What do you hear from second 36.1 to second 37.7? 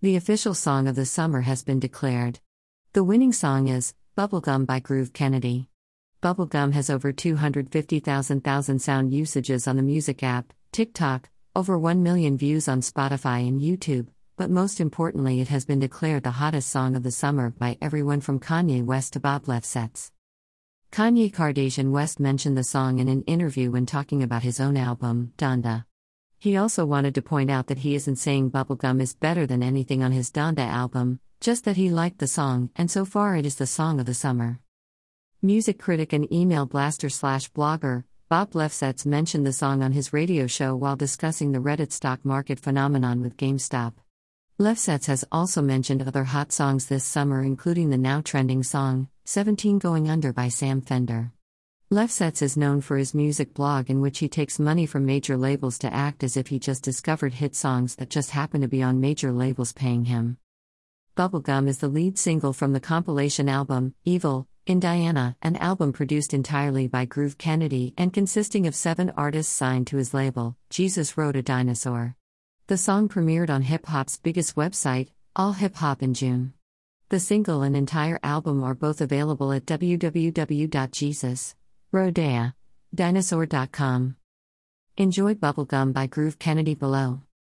and email blaster slash